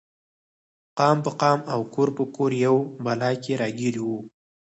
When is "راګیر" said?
3.61-3.95